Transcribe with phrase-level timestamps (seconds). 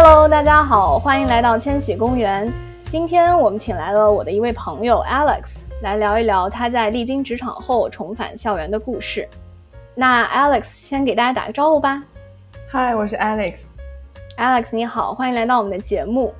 [0.00, 2.52] Hello，大家好，欢迎来到千禧公园。
[2.84, 9.28] 今天我们请来了我的一位朋友 Alex 来聊一聊他在历经职场后重返校园的故事。
[9.96, 12.00] 那 Alex 先给大家打个招呼吧。
[12.70, 13.64] Hi，我是 Alex。
[14.38, 16.32] Alex 你好，欢迎来到我们的节目。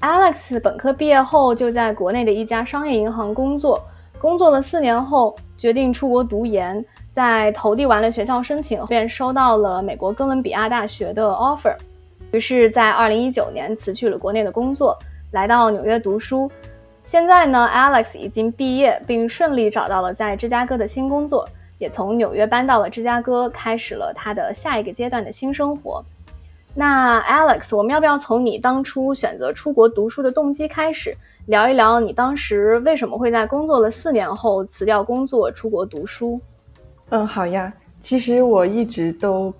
[0.00, 3.78] Alex 本科毕业后就在国内的一家商业银行工作，
[4.18, 11.76] 工作了四年后决定出国读研，在投递完了学校申请，便收到了美国哥伦比亚大学的 offer。
[12.32, 14.98] 于是，在二零一九年辞去了国内的工作，
[15.32, 16.50] 来到纽约读书。
[17.04, 26.02] 现在呢，Alex 已经毕业，并顺利找到了在芝加哥的新工作，也从纽约搬到了芝加哥，开始了他的下一个阶段的新生活。
[26.74, 31.14] 那 Alex，我们要不要从你当初选择出国读书的动机开始，
[31.48, 36.40] 聊一聊你当时为什么会在工作了四年后辞掉工作出国读书？
[37.10, 37.70] 嗯，好呀。
[38.00, 39.52] 其实我一直都。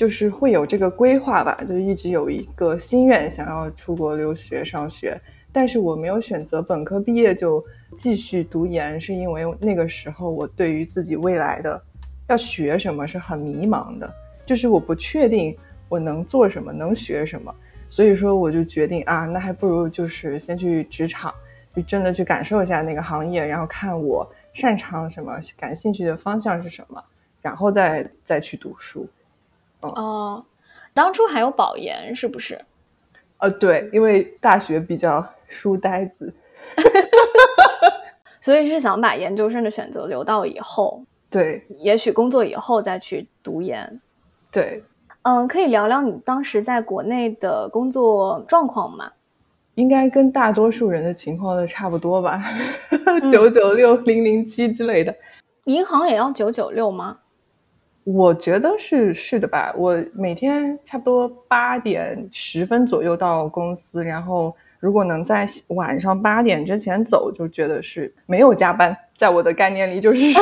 [0.00, 5.20] 就是会有这个规划吧，就一直有一个心愿想要出国留学上学，
[5.52, 7.62] 但是我没有选择本科毕业就
[7.98, 11.78] 继续读研，是因为那个时候我对于自己未来的
[12.28, 14.10] 要学什么是很迷茫的，
[14.46, 15.54] 就是我不确定
[15.90, 17.54] 我能做什么，能学什么，
[17.90, 21.30] 所以说我就决定啊，那还不如就是先去职场，
[21.76, 27.04] 就真的去感受一下那个行业，然后看我擅长什么，感兴趣的方向是什么，
[27.42, 29.06] 然后再再去读书。
[29.82, 30.44] 哦，
[30.92, 32.60] 当初还有保研是不是？
[33.38, 36.32] 呃，对，因为大学比较书呆子，
[38.40, 41.02] 所以是想把研究生的选择留到以后。
[41.30, 44.00] 对，也许工作以后再去读研。
[44.50, 44.82] 对，
[45.22, 49.12] 嗯，可以聊聊你当时在国内的工作状况吗？
[49.76, 52.42] 应该跟大多数人的情况都差不多吧，
[53.32, 55.14] 九九六、零零七之类的。
[55.64, 57.18] 银行也要九九六吗？
[58.12, 70.18] 我觉得是是的吧，我每天差不多八点十分左右到公司，然后如果能在晚上八点之前走，就觉得是没有加班，在我的概念里就是。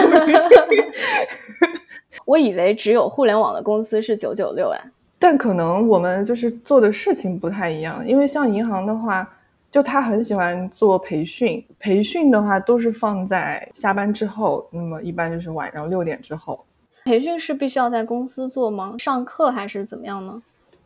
[2.25, 4.81] 我以为只有互联网的公司是九九六哎，
[5.19, 9.29] 但可能我们就是做的事情不太一样，因为像银行的话，
[9.71, 16.65] 就他很喜欢做培训，培训的话都是放在下班之后，那么一般就是晚上六点之后。
[17.09, 18.95] 培训是必须要在公司做吗？
[18.99, 20.43] 上课还是怎么样呢？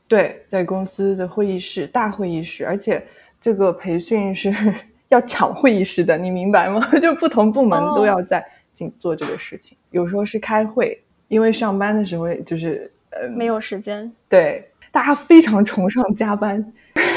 [0.06, 3.05] 对，在公司的会议室，大会议室，而且
[3.41, 4.55] 这个培训是
[5.11, 6.81] 要抢会议室的，你明白吗？
[7.03, 9.77] 就不同部门都要在进做这个事情。
[9.91, 10.97] 有时候是开会，
[11.27, 14.09] 因为上班的时候就是呃没有时间。
[14.28, 16.65] 对，大家非常崇尚加班，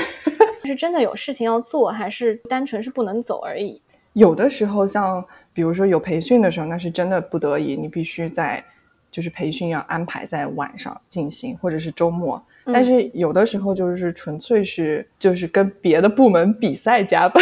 [0.66, 3.80] 是真的有事情要做，还是单纯是不能走而已？
[4.14, 5.24] 有的时候，像
[5.54, 8.64] 比如说有培训的时候，那是真的不得已，你必须在。
[9.16, 12.44] 就是培训要安排在晚上进行，或者是周末。
[12.66, 17.42] 但是有的时候就是纯粹是就是跟别的部门比赛加班。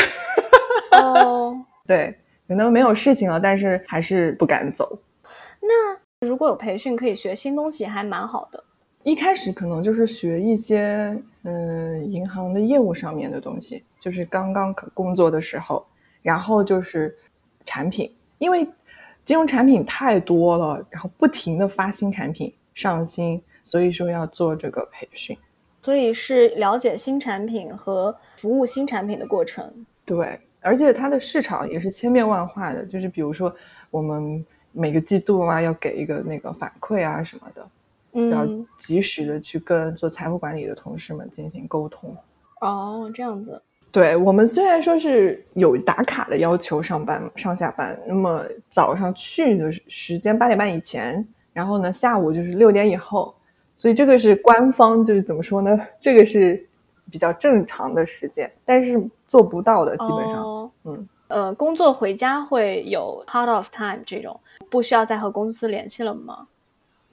[0.91, 2.15] 哦， 对，
[2.47, 4.99] 可能没有事情了，但是还是不敢走。
[5.59, 8.63] 那如果有培训可以学新东西，还蛮好的。
[9.01, 15.83] 一开始可能就是学一些嗯银行的业务上面的东西，就是刚刚工作的时候，
[16.21, 17.17] 然后就是
[17.65, 18.67] 产品，因为。
[19.25, 25.37] 金融产品太多了，然后不停的发新产品上新，所以说要做这个培训。
[25.81, 29.69] 所以是了解新产品和服务新产品的过程。
[30.05, 33.53] 对，而且它的市场也是千变万化的，就是比如说
[33.91, 37.69] 我们每个季度啊要给一个那个反馈啊什么的，
[38.13, 38.47] 嗯要
[38.77, 42.15] 及时的去跟做财富管理的同事们进行沟通。
[42.61, 43.61] 哦，这样子。
[43.93, 51.23] 对我们虽然说是有打卡的要求上班上下班，那么早上去的时间八点半以前，
[51.53, 53.35] 然后呢下午就是六点以后，
[53.77, 55.79] 所以这个是官方就是怎么说呢？
[56.01, 56.67] 这个是
[57.11, 64.39] 比较正常的时间，但是做不到的基本上，嗯呃，工作回家会有 cut off time 这种，
[64.71, 66.47] 不需要再和公司联系了吗？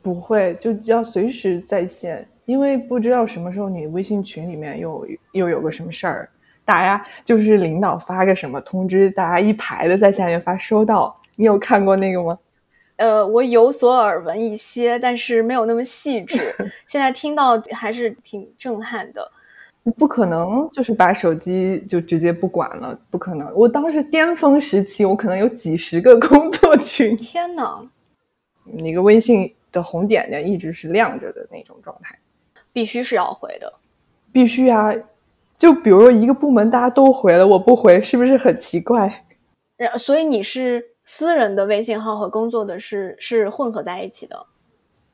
[0.01, 6.27] 不会，就要随时在线，因为不知道什么时候你微信群里面又又有个什么事儿。
[6.71, 11.21] 大家就是领导发个什么通知，大家一排的在下面发收到。
[11.35, 12.39] 你有看过那个吗？
[12.95, 16.55] 呃，我有所耳闻一些，但是没有那么细致。
[16.87, 19.29] 现在听到还是挺震撼的。
[19.99, 23.53] 不可能就是把手机就直接不管了，不可能。
[23.53, 27.17] 我当时巅峰时期，我可能有几十个工作群。
[27.17, 27.85] 天哪！
[28.63, 32.17] 那个微信的红点点一直是亮着的那种状态，
[32.73, 33.73] 必须是要回的。
[34.31, 34.95] 必须啊。
[35.61, 39.25] 就比如说一个部门大家都回了，我不回，是不是很奇怪？
[39.77, 44.47] 然所以你是私人的微信号和工作的是是混合在一起的。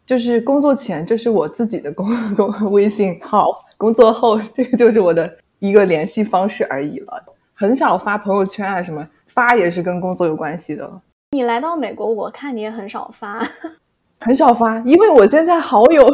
[0.06, 2.06] 就是工作前这是我自己的工
[2.36, 10.88] 工微信号，工作后，这个就是我的一个联系方式而已了，很少发朋友圈啊什么，发也是跟工作有关系的。
[11.32, 13.40] 你来到美国，我看你也很少发，
[14.22, 16.08] 很少发，因为我现在好友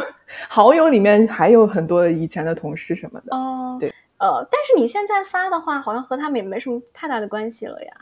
[0.48, 3.36] 好友里面还有很多以前的同事什么的。
[3.36, 3.92] 哦，对，
[4.22, 7.92] 呃，但是你现在发的话，好像和他们也没什么太大的关系了呀。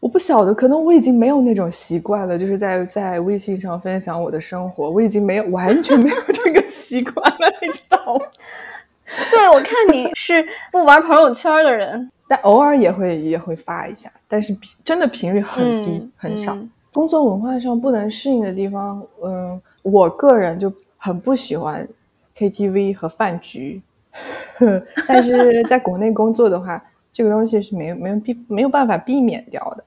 [0.00, 8.26] 我不晓得，可能我已经没有那种习惯了，就是在在微信上分享我的生活，我已经没有完全没有这个习惯了，你知道吗？
[9.30, 16.54] 对，我看你是不玩朋友圈的人，但偶尔也会也会发一下，但是真的频率很低，嗯很少。
[16.56, 21.88] 嗯工作文化上不能适应的地方，嗯，我个人就很不喜欢
[22.36, 23.80] KTV 和饭局，
[25.08, 26.82] 但是在国内工作的话，
[27.12, 29.84] 这个东西是没有没有避没有办法避免掉的。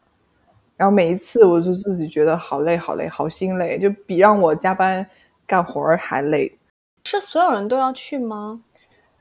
[0.78, 5.06] 然后每一次我就自己觉得好累好累好心累，就比让我加班
[5.48, 6.52] 干活儿还累。
[7.06, 8.62] 是所有人都要去吗？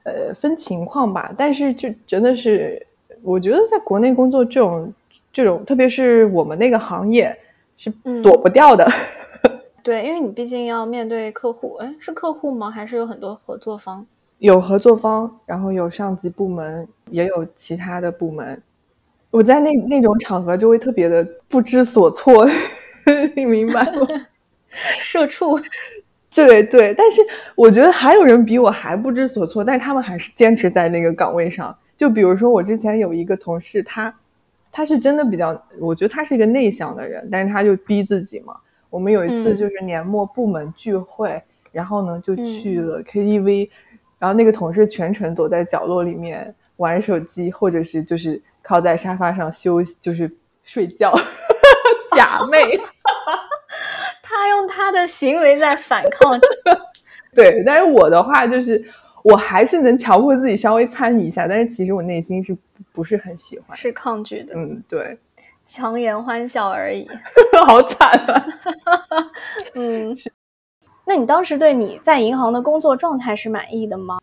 [0.04, 2.84] 呃，分情况吧，但是就真的是，
[3.22, 4.92] 我觉得在国内工作这种
[5.32, 7.34] 这种，特别是我们那个行业
[7.76, 8.86] 是嗯躲不掉的。
[9.82, 12.70] 对，因为你毕竟要面对客户，哎，是客户吗？
[12.70, 14.04] 还是有很多合作方？
[14.44, 18.62] 有合作方，然后有上级部门，也有其他的部门。
[19.30, 22.46] 我在那那种场合就会特别的不知所措，
[23.34, 24.06] 你明白吗？
[25.00, 25.58] 社畜，
[26.30, 27.22] 对对，但是
[27.56, 31.74] 我觉得还有人比我还不知所措，但是他们还是坚持在那个岗位上。
[31.96, 34.14] 就比如说我之前有一个同事，他
[34.70, 38.54] 他是真的比较，我觉得他是一个内向的人，但是他就逼自己嘛。
[38.90, 41.42] 我们有一次嗯就是年末部门聚会，
[41.72, 43.70] 然后呢就去嗯了 KTV，、
[44.24, 51.12] 然后那个同事全程躲在角落里面玩手机，或者是就是靠在沙发上休息，就是睡觉，
[52.16, 52.80] 假寐。
[54.24, 56.40] 他用他的行为在反抗。
[57.36, 58.82] 对，但是我的话就是，
[59.22, 62.60] 我还是能强迫自己稍微参与一下，但是其实我内心是不
[62.94, 63.76] 不是很喜欢。
[63.76, 65.18] 是抗拒的，嗯，对，
[65.66, 67.06] 强颜欢笑而已。
[67.66, 68.46] 好惨啊！
[69.76, 70.16] 嗯，
[71.06, 74.18] 那你当时对你在银行的工作状态是满意的吗？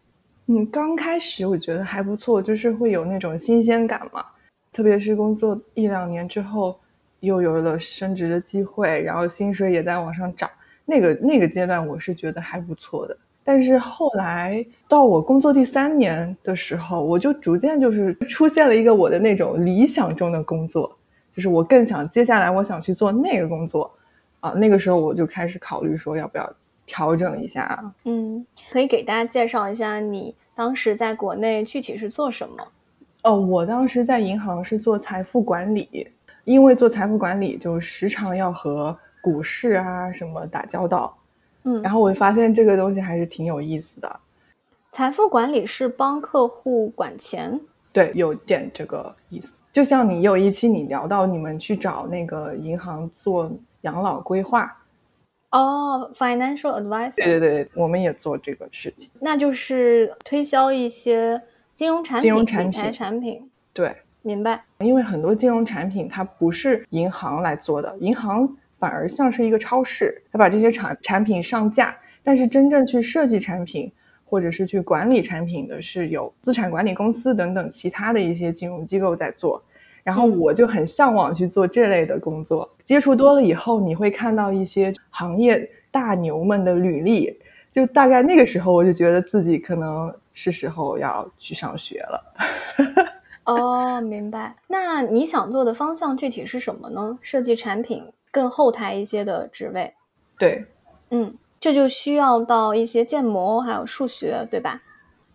[0.48, 4.26] 嗯，刚开始我觉得还不错，就是会有那种新鲜感嘛，
[4.74, 6.78] 特别是工作一两年之后，
[7.20, 10.50] 又有了升职的机会，然后薪水也在往上涨，
[10.84, 13.16] 那个那个阶段我是觉得还不错的。
[13.44, 20.92] 但是后来到我工作第三年的时候，我就逐渐就是出现了一个我的那种理想中的工作，
[21.32, 23.90] 就是我更想接下来我想去做那个工作
[24.40, 24.50] 啊。
[24.52, 26.54] 那个时候我就开始考虑说要不要
[26.86, 27.94] 调整一下。
[28.04, 32.68] 嗯，可以给大家介绍一下你当时在国内具体是做什么？
[33.24, 36.08] 哦，我当时在银行是做财富管理，
[36.44, 41.16] 因为做财富管理就时常要和股市啊什么打交道，
[41.64, 44.20] 嗯，然后我发现这个东西还是挺有意思的。
[44.92, 47.62] 财富管理是帮客户管钱。
[47.94, 49.60] 对，有点这个意思。
[49.72, 53.50] 就像你有一期你聊到你们去找那个银行做
[53.82, 54.76] 养老规划，
[55.52, 59.10] 哦，financial advisor，对对对，我们也做这个事情。
[59.20, 61.42] 那就是推销一些
[61.76, 63.50] 金融产品、金融产理财品产品。
[63.74, 64.64] 对，明白。
[64.80, 73.92] 因为很多金融产品它不是银行来做的，银行反而像是一个超市，它把这些产产品上架，但是真正去设计产品
[74.24, 79.62] 或者是去管理产品的是有资产管理公司等等其他的一些金融机构在做。
[80.04, 87.40] 然后嗯我就很向往去做这类的工作，接触多了以后，你会看到一些行业大牛们的履历，
[87.72, 92.34] 就大概那个时候，我就觉得自己可能是时候要去上学了。
[93.46, 94.56] 哦，明白。
[94.68, 97.18] 那你想做的方向具体是什么呢？
[97.22, 99.94] 设计产品更后台一些的职位。
[100.38, 100.66] 对，
[101.10, 104.82] 嗯，这就需要到一些建模还有数学，对吧？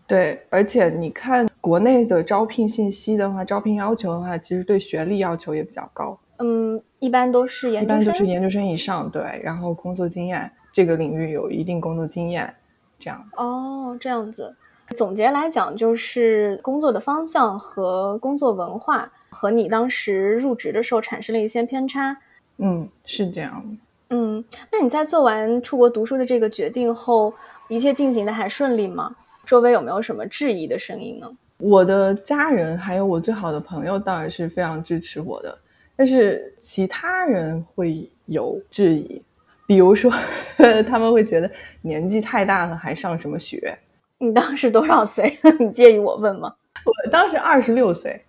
[0.07, 7.97] 对，而且你看国内的招聘信息的话，招聘要求的话，其实对学历要求也比较高，嗯，一般都是研究生。
[7.97, 12.53] 般都是研究生以上，对，然后工作经验这个领域有一定工作经验，
[12.99, 13.21] 这样。
[13.35, 14.55] 哦，这样子。
[14.95, 22.15] 总结来讲，就是工作的方向和工作文化和你当时入职的时候产生了一些偏差。
[22.57, 24.15] 嗯，是这样的。
[24.15, 27.33] 嗯，那你在做完出国读书的这个决定后，
[27.67, 29.13] 一切进行的还顺利吗？
[29.45, 31.29] 周围有没有什么质疑的声音呢？
[31.57, 35.57] 我的家人还有我最好的朋友当然是非常支持我的，
[35.95, 39.21] 但是其他人会有质疑，
[39.65, 40.11] 比如说
[40.87, 41.49] 他们会觉得
[41.81, 43.77] 年纪太大了还上什么学。
[44.19, 45.31] 你当时多少岁？
[45.59, 46.53] 你介意我问吗？
[46.85, 48.23] 我当时二十六岁，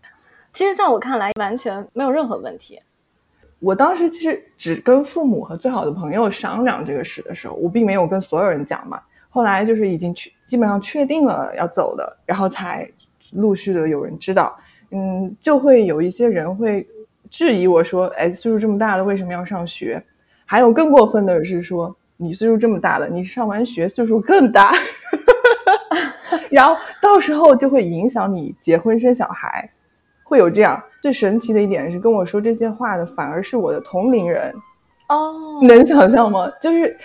[0.53, 2.81] 其实，在我看来，完全没有任何问题。
[3.61, 9.01] 我当时其实只跟父母和最好的朋友商量这个事的时候，我并没有跟所有人讲嘛。
[9.29, 12.91] 后来就是已经确基本上确定了要走的，然后才
[13.33, 14.57] 陆续的有人知道，
[14.91, 16.87] 嗯，就会有一些人会
[17.31, 20.03] 质疑我说，哎，岁数这么大了，为什么要上学？
[20.47, 24.73] 还有更过分的是说，你岁数这么大了，你上完学岁数更大，
[26.51, 29.71] 然后到时候就会影响你结婚生小孩，
[30.25, 30.83] 会有这样。
[31.01, 34.53] 最神奇的一点是，跟我说这些话的反而是我的同龄人。
[35.11, 36.51] 哦，能想象吗？
[36.61, 36.99] 就是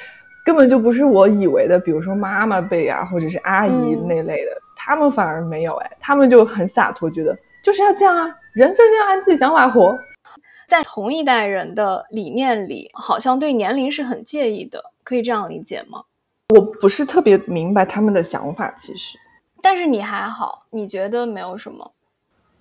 [0.44, 4.52] 根本就不是我以为的，比如说妈妈辈啊，或者是阿姨那类的，
[4.86, 9.98] 他们反而没有哎，他们就很洒脱，觉得就是要这样啊，人就是要按自己想法活。
[10.68, 16.04] 在同一代人的理念里，好像对年龄是很介意的，可以这样理解吗？
[16.54, 19.18] 我不是特别明白他们的想法，其实。
[19.62, 21.90] 但是你还好，你觉得没有什么？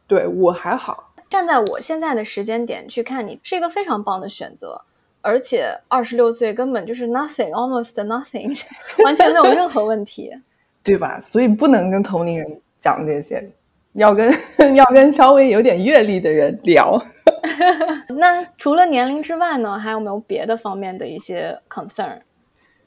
[0.06, 1.12] 对我还好。
[1.28, 4.80] 站在我现在的时间点去看你，是一个非常棒的选择。
[5.24, 8.60] 而且二十六岁根本就是 nothing，almost nothing，
[9.04, 10.32] 完全没有任何问题，
[10.82, 11.20] 对吧？
[11.20, 13.42] 所以不能跟同龄人讲这些，
[13.92, 14.34] 要跟
[14.74, 17.00] 要跟稍微有点阅历的人聊。
[18.08, 22.18] 那除了年龄之外呢，还有没有别的方面的一些 concern？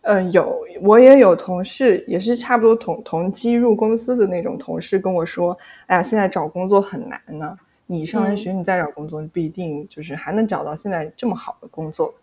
[0.01, 7.57] 嗯，有，我也有同事，也是差不多同同期入公司的那种同事跟我说：“哎呀，现在找工作很难呢。
[7.87, 12.13] 你上完学，你再找工作，不一定就是还能找到现在这么好的工作。”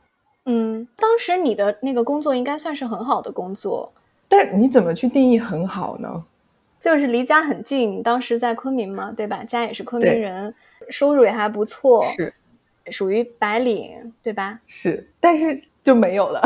[0.47, 3.93] 嗯，当时你的那个工作应该算是很好的工作，
[4.33, 6.25] 但你怎么去定义很好呢？
[6.81, 9.45] 就是离家很近，当时在昆明嘛，对吧？
[9.45, 10.55] 家也是昆明人，
[10.89, 12.33] 收入也还不错，是
[12.91, 14.59] 属于白领，对吧？
[14.67, 16.41] 是，但是就没有了。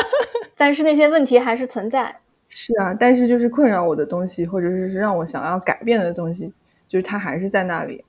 [0.54, 2.14] 但是那些问题还是存在。
[2.50, 6.52] 是啊，但是就是困扰我的东西，或者是让我想要改变的东西，
[6.86, 8.04] 就是它还是在那里。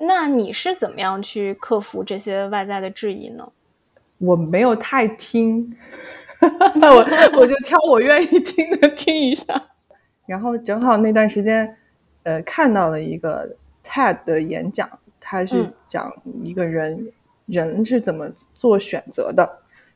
[0.00, 3.50] 那你是怎么样去克服这些外在的质疑呢？
[4.18, 5.74] 我没有太听，
[6.80, 9.44] 我我就挑我愿意听的听一下。
[10.26, 11.76] 然后正好那段时间，
[12.22, 13.54] 呃，看到了一个
[13.84, 17.12] TED 的演讲，他是讲一个人
[17.46, 19.48] 人是怎么做选择的，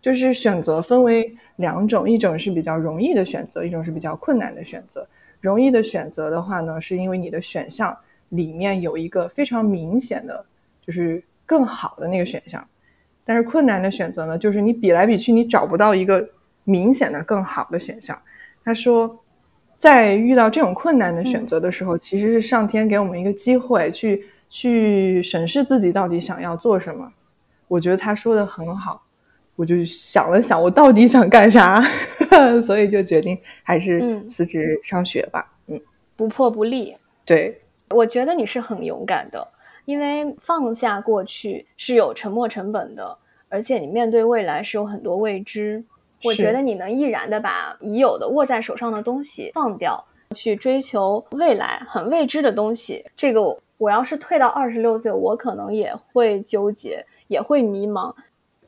[0.02, 5.06] 就是选择分为两种，一种是比较容易的选择，一种是比较困难的选择。
[5.40, 7.96] 容易的选择的话呢，是因为你的选项
[8.30, 10.44] 里面有一个非常明显的，
[10.84, 12.66] 就是更好的那个选项。
[13.25, 16.28] 但是困难的选择呢，就是你比来比去，你找不到一个
[16.64, 18.21] 明显的更好的选项。
[18.64, 19.19] 他说，
[19.78, 27.11] 在遇到这种困难的选择的时候，其实是上天给我们一个机会，去去审视自己到底想要做什么。
[27.69, 29.02] 我觉得他说的很好，
[29.57, 31.83] 我就想了想，我到底想干啥，
[32.66, 35.50] 所以就决定还是辞职上学吧。
[35.66, 35.81] 嗯，
[36.14, 36.95] 不破不立。
[37.25, 39.49] 对，我觉得你是很勇敢的。
[39.85, 45.83] 因为放下过去是有沉没成本的，而且你面对未来是有很多未知。
[46.23, 50.03] 我觉得你能毅然的把已有的握在手上的东西放掉，
[50.35, 53.05] 去追求未来很未知的东西。
[53.14, 53.43] 这个
[53.76, 58.11] 我要是退到二十六岁，我可能也会纠结，也会迷茫。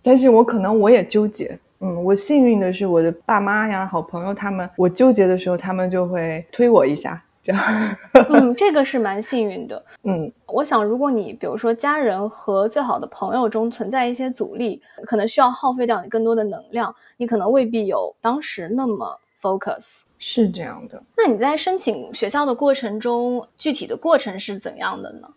[0.02, 1.58] 但是我可能我也纠结。
[1.80, 7.22] 嗯，我幸运的是我的爸妈呀、好朋友他们，我纠结的时候他们就会推我一下。
[7.46, 7.96] 这样，
[8.28, 9.84] 嗯，这个是蛮幸运的。
[10.02, 20.00] 嗯，我想，如果你比如说家人和最好的朋友中存在一些阻力，可能需要耗费掉你更多的能量，你可能未必有当时那么 focus。
[20.18, 21.00] 是这样的。
[21.16, 25.28] 那你在申请学校的过程中，具体的过程是怎样的呢？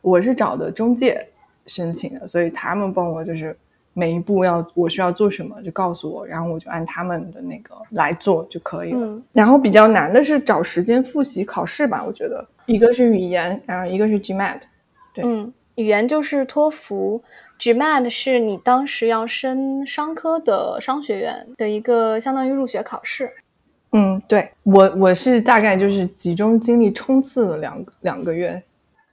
[0.00, 1.28] 我是找的中介
[1.66, 3.54] 申请的，所以他们帮我就是。
[3.92, 9.22] 每一步要我需要做什么就告诉我，然后我就按他们的那个来做就可以了。
[9.32, 14.60] 然后比较难的是找时间复习考试吧，我觉得一个是语言，然后一个是 GMAT。
[15.12, 17.20] 对，嗯，语言就是托福
[17.58, 23.30] ，GMAT 是你当时要升商科的商学院的一个相当于入学考试。
[23.92, 28.62] 嗯，对我我是大概就是集中精力冲刺了两两个月。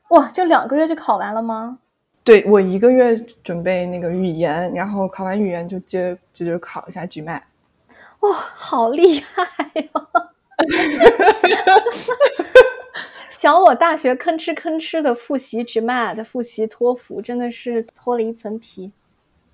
[0.10, 1.80] 哇，就两个月就考完了吗？
[2.28, 7.42] 对我一个月准备那个语言，然后考完语言就接接着考一下 GMAT。
[8.20, 9.90] 哇，好厉害呀！
[13.30, 18.92] 想我大学吭哧吭哧的复习 GMAT，复习托福，真的是脱了一层皮。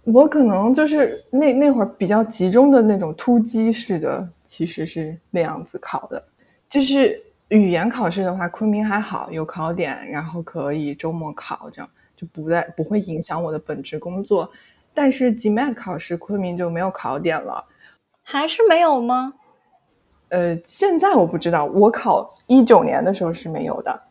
[0.05, 6.25] 我可能就是那那会儿比较集中的那种突击式的，其实是那样子考的。
[6.67, 11.87] 就是语言考试的话，昆明还好有考点，然后可以周末考这样。
[12.31, 14.49] 不再不会影响我的本职工作，
[14.93, 17.63] 但是 GMAT 考试昆明就没有考点了，
[18.23, 19.33] 还是没有吗？
[20.29, 24.01] 呃，现在我不知道，我考一九年的时候是没有的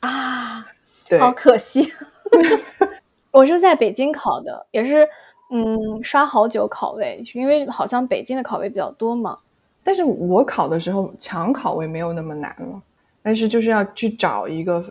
[0.00, 0.66] 啊，
[1.08, 1.90] 对，好可惜。
[3.32, 5.08] 我是在北京考的，也是
[5.50, 9.38] 嗯刷好久考位，因为好像北京的考位比较多嘛。
[9.82, 12.80] 但是我考的时候抢考位没有那么难了，
[13.22, 14.84] 但是就是要去找一个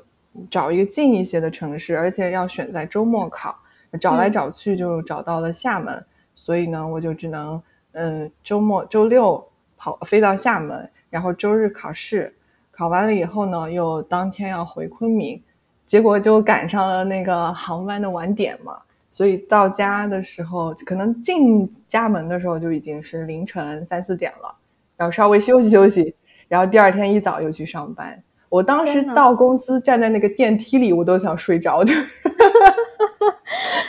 [0.49, 3.55] 找一个近一些的城市，而且要选在周末考，
[3.99, 6.03] 找来找去就找到了厦门，
[6.35, 7.61] 所以呢，我就只能
[7.91, 9.45] 嗯周末周六
[9.77, 12.33] 跑飞到厦门，然后周日考试，
[12.71, 15.41] 考完了以后呢，又当天要回昆明，
[15.85, 18.77] 结果就赶上了那个航班的晚点嘛。
[19.13, 24.55] 所以到家的时候，可能进家门的时候就已经是凌晨三四点了，
[24.95, 26.15] 然后稍微休息休息，
[26.47, 28.23] 然后第二天一早又去上班。
[28.51, 31.91] 我当时到公司站在那个电梯里，我都想睡着的。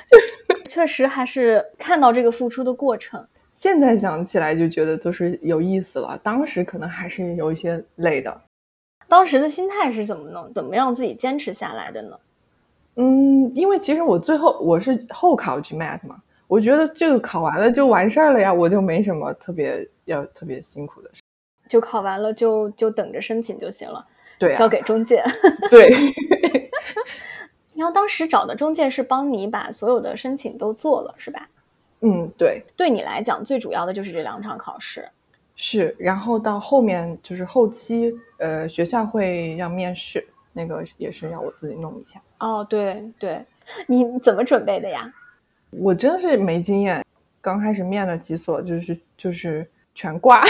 [0.07, 0.17] 就
[0.71, 3.27] 确实还是看到这个付出的过程。
[3.55, 8.41] 现在想起来就觉得都是有意思了，当时可能还是有一些累的。
[9.09, 10.53] 当时的心态是怎么弄？
[10.53, 12.17] 怎么让自己坚持下来的呢？
[12.95, 21.21] 嗯，因为其实我最后我是后考 GMAT 嘛，我觉得这个考完了就完事儿了呀，我就没什么特别要特别辛苦的事，
[21.69, 24.07] 就考完了就就等着申请就行了，
[24.43, 25.23] 对，交给中介
[25.71, 25.89] 对。
[27.75, 31.49] 然后当时找的中介是帮你把所有的申请都做了，是吧？
[32.01, 32.65] 嗯，对。
[32.77, 35.09] 对你来讲，最主要的就是这两场考试。
[35.55, 40.27] 是，然后到后面就是后期，呃，学校会让面试。
[40.53, 43.43] 那个也是要我自己弄一下哦，对对，
[43.87, 45.11] 你怎么准备的呀？
[45.71, 47.03] 我真的是没经验，
[47.41, 50.45] 刚开始面了几所，就是就是全挂，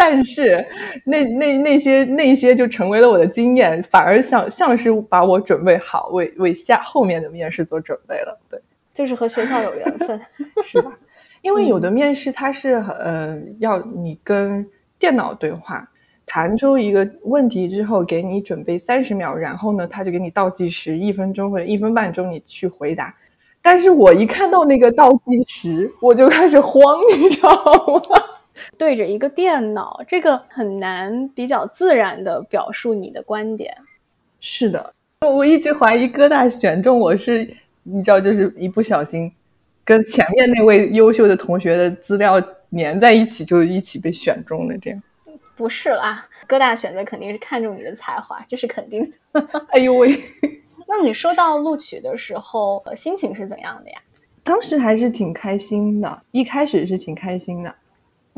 [0.00, 0.64] 但是
[1.04, 8.38] 那那那些那些就成为了我的经验，反而像像是把我准备好，为为下后面的面试做准备了。
[8.48, 8.60] 对，
[8.94, 10.20] 就是和学校有缘分，
[10.62, 10.96] 是吧？
[11.42, 14.64] 因为有的面试它是呃要你跟
[15.00, 15.88] 电脑对话。
[16.30, 23.14] 弹出一个问题之后，给你准备三十秒，然后呢，他就给你倒计时一分钟或者一分半钟，你去回答。
[23.62, 28.22] 但是我一看到那个倒计时，我就开始慌，你知道吗？
[28.76, 33.74] 对着一个电脑，这个很难比较自然的表述你的观点。
[34.40, 34.94] 是的，
[35.26, 37.44] 我一直怀疑哥大选中我是，
[37.82, 39.32] 你知道，就是一不小心
[39.84, 45.02] 跟前面那位优秀的同学的资料粘在一起，就一起被选中了，这样。
[45.56, 49.48] 不是啦，哥大选择肯定是看中你的才华，这是肯定的。
[49.70, 50.14] 哎呦喂！
[50.86, 53.98] 那你收到录取的时候，心情是怎样的呀？
[54.44, 57.74] 当时还是挺开心的，一开始是挺开心的，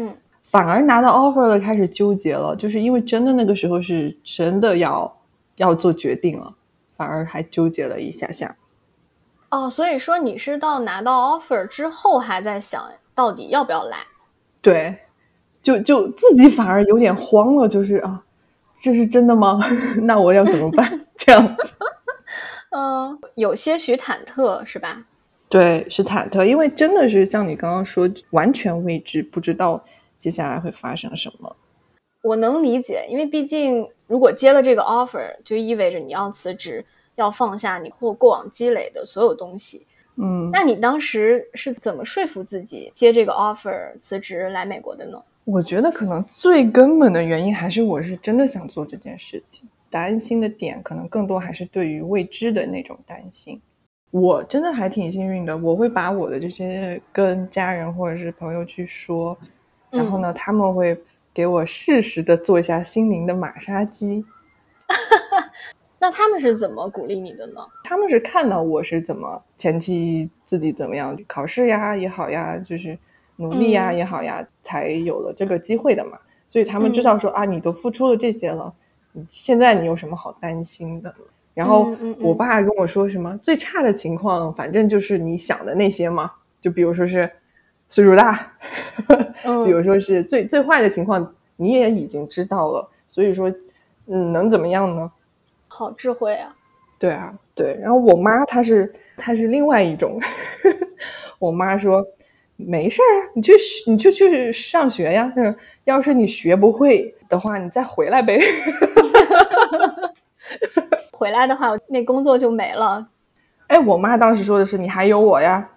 [0.01, 5.21] 嗯，反而拿到 offer 了，开始纠结了，就是因为真的那个时候是真的要
[5.57, 6.55] 要做决定了，
[6.97, 8.57] 反而还纠结了一下下。
[9.51, 13.99] 哦，所以说你是到拿到 offer 之后还在想到底要不要来？
[14.63, 14.97] 对。
[15.63, 18.25] 就就自己反而有点慌了，就是啊，
[18.79, 19.61] 这是真的吗？
[20.05, 21.05] 那我要怎么办？
[21.15, 21.57] 这样，
[22.71, 25.05] 嗯，有些许忐忑是吧？
[25.51, 29.85] 对，是忐忑，因为真的是像你刚刚说，完全未知，不知道
[30.17, 31.57] 接下来会发生什么。
[32.23, 36.85] 我能理解，因为毕竟如果接了这个 offer，就意味着你要辞职，
[37.17, 39.85] 要放下你或过往积累的所有东西。
[40.17, 45.21] 嗯，那你当时是怎么说服自己接这个 offer 辞职来美国的呢？
[45.45, 53.61] 我觉得可能最根本的原因还是我是真的想做这件事情，担心的点可能更多还是对于未知的那种担心。
[54.11, 59.37] 我真的还挺幸运的，我会把我的这些跟家人或者是朋友去说，
[59.91, 61.01] 然后呢，他们会
[61.33, 64.25] 给我适时的做一下心灵的马杀鸡。
[65.99, 67.61] 那他们是怎么鼓励你的呢？
[67.85, 72.99] 他们是看到我是怎么前期自己怎么样考试呀也好呀，就是。
[73.37, 76.19] 努力呀也好呀，才有了这个机会的嘛。
[76.47, 78.71] 所以他们知道说啊，你都付出了这些了，
[79.31, 81.15] 现在你有什么好担心的？
[81.55, 86.31] 然后我爸跟我说什么最差的情况，反正就是你想的那些嘛。
[86.61, 87.31] 就比如说是
[87.89, 88.53] 岁数大，
[89.65, 92.89] 比如说是最最坏的情况，你也已经知道了。
[93.09, 93.51] 所以说，
[94.07, 95.11] 嗯，能怎么样呢？
[95.69, 96.55] 好智慧啊！
[96.99, 97.79] 对啊，对。
[97.81, 100.21] 然后我妈她是她是另外一种，
[101.39, 102.07] 我妈说。
[102.63, 103.55] 没事儿，你去
[103.87, 105.33] 你就去上学呀。
[105.35, 108.39] 嗯，要是你学不会的话，你再回来呗。
[111.21, 113.07] 回来的话，那工作就没了。
[113.67, 115.69] 哎，我妈当时说的是你还有我呀。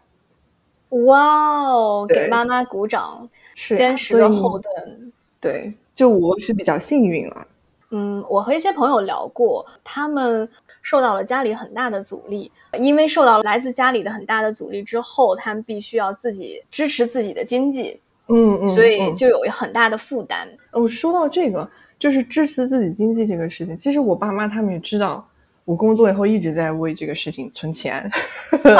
[1.06, 5.12] 哇哦，给妈妈鼓掌，是坚实的后盾。
[5.41, 7.47] 对，就我是比较幸运了。
[7.91, 10.49] 嗯，我和一些朋友聊过，他们。
[10.86, 20.45] 受到了家里很大的阻力，因为受到来自家里的很大的阻力之后，他们必须要自己支持自己的经济，嗯嗯，所以就有很大的负担。
[20.73, 21.65] 我说到这个，
[21.97, 25.25] 就是支持自己经济这个事情，其实我爸妈他们也知道，
[25.65, 28.10] 我工作以后一直在为这个事情存钱，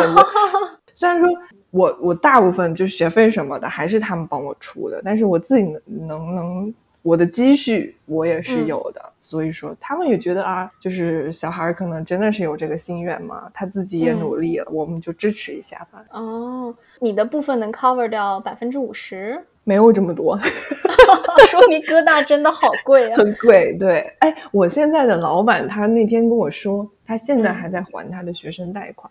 [0.94, 1.30] 虽然说
[1.72, 16.04] 我我大部分就学费什么的还是他们帮我出的，但是我自己能能我的积蓄我也是有的，所以说他们也觉得啊，就是小孩可能真的是有这个心愿嘛，他自己也努力了，我们就支持一下吧。
[16.12, 19.44] 哦，你的部分能 cover 掉百分之五十？
[19.64, 20.38] 没有这么多，
[21.48, 23.76] 说明哥大真的好贵啊，很贵。
[23.78, 29.10] 对，哎，我现在的老板他那天跟我说，他现在还在还他的学生贷款。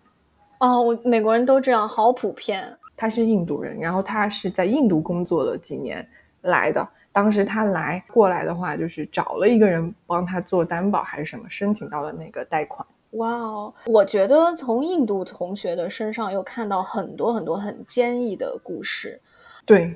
[0.58, 2.64] 哦，我美国人都这样，好普遍。
[2.96, 6.06] 他是印度人，然后他是在印度工作了几年
[6.42, 6.86] 来的。
[7.10, 12.86] 当时他来过来的话，就是找了一个人帮他做担保还是什么，申请到了那个贷款。
[13.12, 19.20] 哇哦，我觉得从印度同学的身上又看到很多很多很坚毅的故事。
[19.64, 19.94] 对。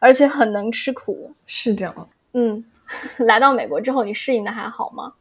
[0.00, 2.08] 而且很能吃苦，是这样。
[2.34, 2.64] 嗯，
[3.26, 5.12] 来到美国之后，你适应的还好吗？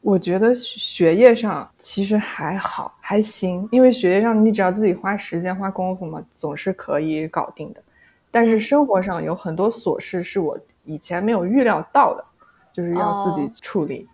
[0.00, 3.66] 我觉得学业上其实还好，还行。
[3.72, 7.82] 因为学业上你只要自己花时间、花功夫嘛，总是可以搞定的。
[8.30, 12.24] 但是生活上有很多琐事是我以前没有预料到的，
[12.72, 14.06] 就是要自己处理。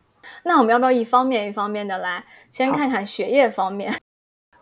[0.45, 3.93] 那我们要不要一方面一方面的来，先看看学业方面？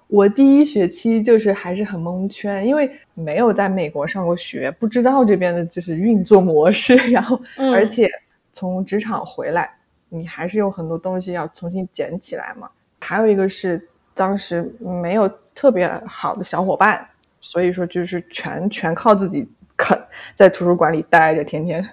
[0.09, 6.97] 我第一学期就是还是很蒙圈，因为没有在美国上过学，不知道这边的就是运作模式。
[7.13, 7.39] 然后，
[7.75, 8.09] 而且
[8.55, 9.71] 从职场回来，
[10.09, 12.71] 你还是有很多东西要重新捡起来嘛。
[13.01, 17.07] 还有一个是当时没有特别好的小伙伴，
[17.41, 19.97] 所以说就是全全靠自己啃，
[20.35, 21.87] 在图书馆里待着，天天。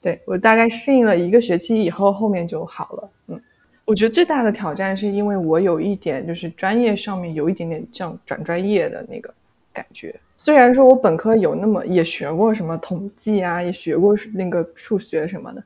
[0.00, 3.10] 对我大概适应了一个学期以后，后面就好了。
[3.26, 3.42] 嗯。
[3.86, 9.32] 我觉得最大的挑战是因为我有一点就是专业上面有一点点像转专业的那个
[9.72, 10.14] 感觉。
[10.36, 15.62] 虽然说我本科有那么也学过什么统计啊，也学过那个数学什么的，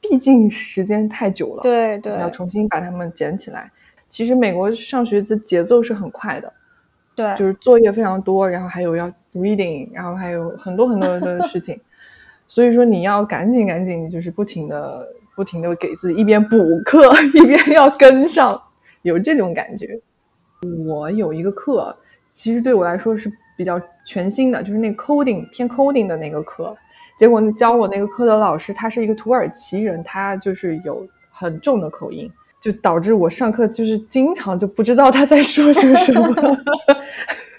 [0.00, 3.68] 毕竟时间太久了，对对，要重新把它们捡起来。
[4.08, 6.52] 其实美国上学的节奏是很快的，
[7.16, 11.78] 对，就是作业非常多，然后还有要 reading，然后还有很多很多的事情，
[12.46, 15.06] 所以说你要赶紧赶紧，就是不停的。
[15.40, 18.60] 不停的给自己一边补课 一边要跟上，
[19.00, 19.98] 有这种感觉。
[20.86, 21.96] 我有一个课，
[22.30, 26.76] 其实对我来说是比较全新的，就是那个 coding 偏 coding 的那个课。
[27.18, 36.34] 结果教我那个课的老师他是一个土耳其人，他就是有很重的口音，就导致我上课就是经常就不知道他在说些什么。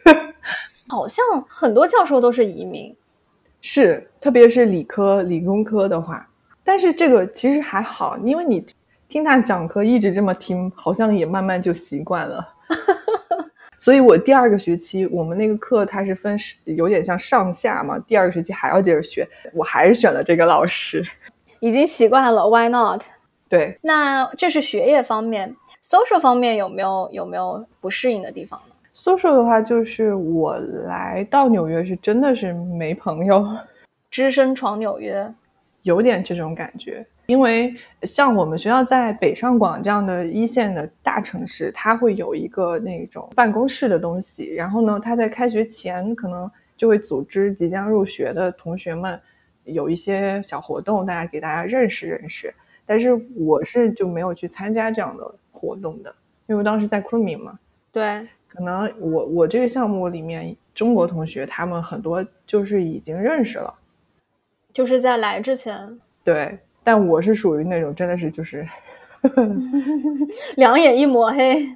[0.88, 2.96] 好像很多教授都是移民，
[3.60, 6.28] 是，特别是理科理工科的话。
[6.64, 8.66] 但是这个其实还好，因为你
[9.08, 12.48] 听他讲课一直这么听，好像也慢慢就习惯了。
[13.78, 21.04] 所以我第二个学期我们那个课它是分有点像上下嘛，第二个学期还要接着学，我还是选了这个老师。
[21.60, 23.02] 已经习惯了，Why not？
[23.50, 33.46] 对，那这是学业方面，social 方面有没有有没有不适应的地方呢？social 的话，就是我来到纽约是真的是没朋友，
[34.10, 35.34] 只身闯纽约。
[35.84, 44.54] 有点这种感觉，因为像我们学校在北上广这样的一线的大城市，它会有一个那种办公室的东西。
[44.54, 49.20] 然后呢，他在开学前可能就会组织即将入学的同学们
[49.64, 52.54] 有一些小活动，大家给大家认识认识。
[52.86, 56.14] 但是我是就没有去参加这样的活动的，
[56.48, 57.58] 因为当时在昆明嘛。
[57.92, 63.74] 对，可能我我这个项目里面中国同学他们很多就是已经认识了。
[64.74, 68.66] 就是在来之前，对，但我是属于那种真的是就是
[70.56, 71.68] 两眼一抹黑。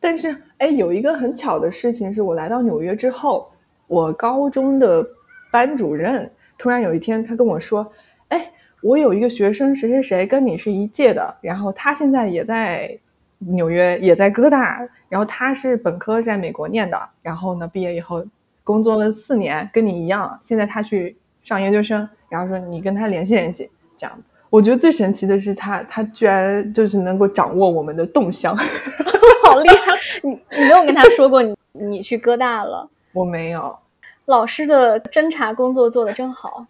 [0.00, 3.50] 但是，哎，有一个很巧的事情是，我来到纽约之后，
[3.88, 5.04] 我高中的
[5.50, 7.84] 班主任突然有一天他跟我说
[8.30, 8.48] ：“哎，
[8.80, 12.96] 我有一个学生谁谁谁跟你是一届的，然后他现在也在
[13.38, 18.24] 纽约，也在哥大，然后他是本科在美国念的，然后呢毕业以后
[18.62, 24.32] 工作了四年，跟你一样，现在他去上研究生。”然后说你跟他联系联系，这样子。
[24.50, 28.56] 我觉得最神奇的是他，他居然就是能够掌握我们的动向，
[29.44, 29.92] 好厉害！
[30.24, 32.88] 你你没有跟他说过你你去哥大了？
[33.12, 33.76] 我没有。
[34.26, 36.66] 老师的侦查工作做得真好。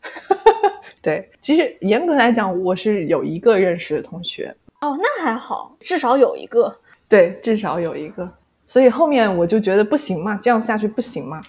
[1.02, 4.54] 对，其实严格来讲，我是有一个认识的同学。
[4.80, 6.74] 哦，那还好，至少有一个。
[7.08, 8.28] 对，至少有一个。
[8.66, 11.40] 所以后面我就觉得不行嘛，这样下去不行嘛。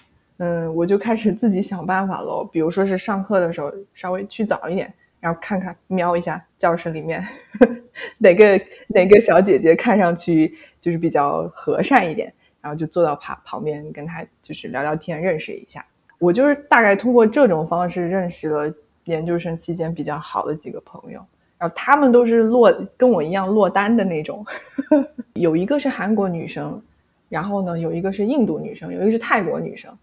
[0.42, 2.48] 嗯，我就开始自己想办法喽。
[2.50, 7.22] 比如说是上课的时候稍微去早一点，然后看看瞄一下教室里面
[7.58, 7.68] 呵
[8.16, 15.84] 哪个哪个小姐姐看上去就是比较和善一点，然后就坐到旁旁边跟她就是聊聊天，认识一下。
[16.18, 18.74] 我就是大概通过这种方式认识了
[19.04, 21.22] 研究生期间比较好的几个朋友，
[21.58, 25.08] 然后他们都是落跟我一样落单的那种呵呵。
[25.34, 26.82] 有一个是韩国女生。
[27.28, 29.96] 然后呢，有一个是印度女生，有一个是泰国女生。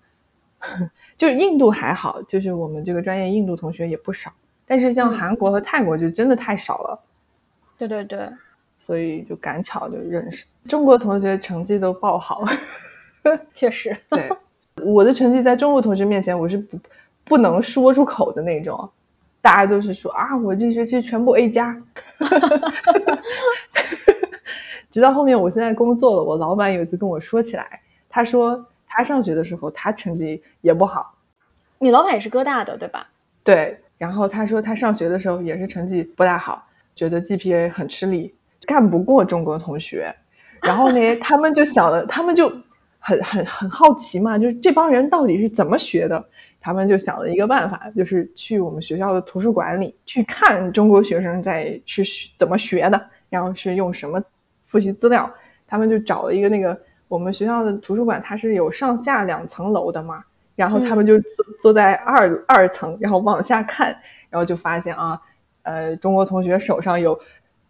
[1.17, 4.31] 就是印度还好，就是我们这个专业印度同学也不少，
[4.65, 6.99] 但是像韩国和泰国就真的太少了。
[7.77, 8.27] 对对对，
[8.77, 10.45] 所以就赶巧就认识。
[10.67, 12.43] 中国同学成绩都爆好，
[13.53, 13.95] 确实。
[14.09, 14.29] 对，
[14.83, 16.79] 我的成绩在中国同学面前我是不
[17.23, 18.89] 不能说出口的那种，
[19.41, 21.79] 大家都是说啊，我这学期全部 A 加。
[24.89, 28.65] 直到后面我现在工作了，我老板有一次跟我说起来，他说
[28.97, 31.15] 他上学的时候他成绩也不好。
[31.77, 33.07] 你老板也是哥大的对吧？
[33.43, 38.33] 对，然后他说他上学的时候也是成绩不大好，觉得 GPA 很吃力，
[38.65, 40.12] 干不过中国同学。
[40.63, 42.49] 然后呢，他们就想了，他们就
[42.97, 46.25] 很很很好奇嘛，就是这帮人到底是怎么学的？
[46.60, 52.03] 他们就想了一个办法，就是去我们学校的图书馆里去看中国学生在是
[52.36, 54.19] 怎么学的，然后是用什么
[54.65, 55.31] 复习资料。
[55.67, 60.23] 他们就找了一个那个我们学校的图书馆，它是有上下两层楼的嘛。
[60.55, 63.89] 然后他们就坐坐在二二层，然后往下看，
[64.27, 65.21] 然后就发现啊，
[65.61, 67.15] 呃，中国同学手上有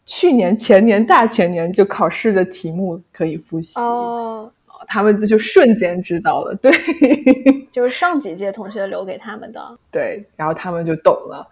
[0.05, 4.49] 去年、前年、大前年就考试的题目可以复习哦，
[4.87, 6.71] 他们就瞬间知道了，对，
[7.73, 11.45] 就是上几届同学留给他们的，对，然后他们就懂了。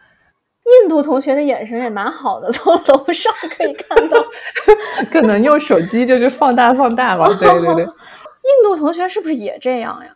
[0.65, 4.17] 印度同学的眼神也蛮好的，从楼上可以看到，
[5.11, 7.83] 可能用手机就是放大放大吧，对对对。
[8.45, 10.11] 印度同学是不是也这样呀？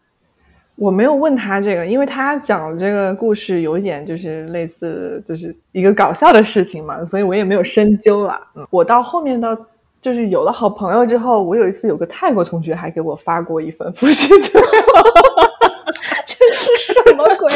[0.76, 8.40] 我没有问他这个，因为他讲这个故事有一点就是类似，就是一个搞笑的事情嘛，所以我也没有深究了。
[8.56, 9.58] 嗯，我到后面到
[10.02, 14.64] 就是有了好朋友之后，我有一次有个泰国同学还给我发过一份复习资料，
[16.26, 17.52] 这是什么鬼？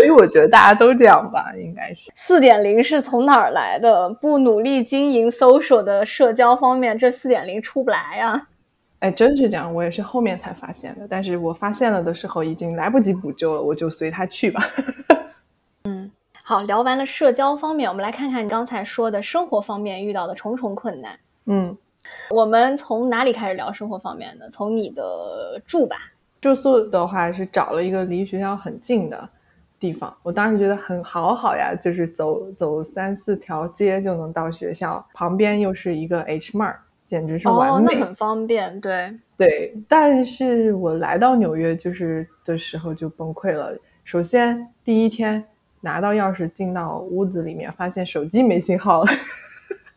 [0.00, 4.08] 所以我觉得大家都这样吧，应该是四点零是从哪儿来的？
[4.08, 8.48] 不努力经营 social 的社交方面，这四点零出不来呀。
[9.00, 11.06] 哎，真是这样，我也是后面才发现的。
[11.06, 14.62] 但是我发现了的时候，已经来不及补救了，我就随他去吧。
[15.84, 16.10] 嗯，
[16.42, 21.18] 好，聊完了社交方面，我们来看看你刚才说的生活方面遇到的重重困难。
[21.44, 21.76] 嗯，
[22.30, 24.48] 我们从哪里开始聊生活方面的？
[24.48, 25.96] 从你的住吧。
[26.40, 29.28] 住宿的话是找了一个离学校很近的
[29.80, 36.76] 地方，我当时觉得很好好呀，就是走走三四条街就能到学校，旁边又是一个 H Mart。
[37.06, 39.76] 简直是完美，那很方便，对对。
[39.88, 43.76] 但是我来到纽约就是的时候就崩溃了。
[44.04, 45.44] 首先第一天
[45.80, 49.10] 拿到钥匙进到屋子里面，发现手机没信号了。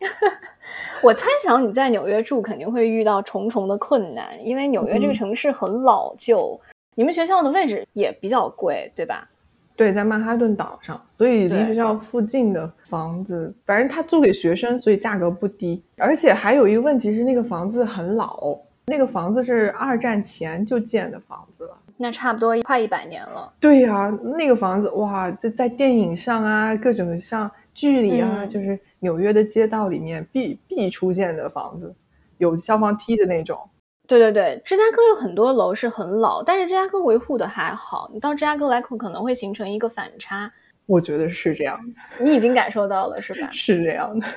[1.04, 6.60] 我猜想你在纽约住肯定会遇到重重的困难，因为纽约这个城市很老旧，
[6.96, 9.30] 你们学校的位置也比较贵，对吧？
[9.76, 15.84] 对，在曼哈顿岛上，所以离学校附近的房子，反正他租给学生，所以价格不低。
[15.98, 18.56] 而且还有一个问题是，那个房子很老，
[18.86, 23.52] 那个房子是二战前就建的房子了，那差不多快一百年了。
[23.60, 31.94] 对呀，那个房子哇，这在电影上啊，各种像剧里啊，就是纽约的街道里面必必出现的房子，
[32.38, 33.58] 有消防梯的那种。
[34.06, 38.10] 对对对，芝加哥有很多楼是很老，但是芝加哥维护的还好。
[38.14, 40.52] 你到芝加哥来可能会形成一个反差，
[40.86, 42.24] 我觉得是这样的。
[42.24, 43.48] 你已经感受到了是吧？
[43.54, 44.28] 是这样的。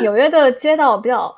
[0.00, 1.34] 纽约的街道比较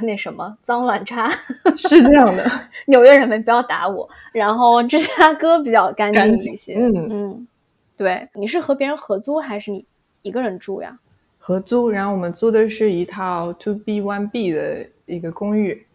[0.00, 1.30] 那什么脏乱差，
[1.76, 2.50] 是这样的。
[2.86, 4.08] 纽约人们不要打我。
[4.32, 6.74] 然后芝加哥比较干净一些。
[6.74, 7.48] 嗯嗯，
[7.96, 9.84] 对，你是和别人合租还是你
[10.22, 10.98] 一个人住呀？
[11.38, 15.86] 合租，然后我们租的是一套 Two B One B 的一个公寓。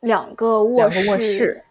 [0.00, 1.62] 两个卧室，卧室，